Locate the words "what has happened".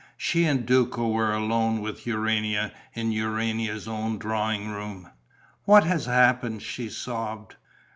5.65-6.63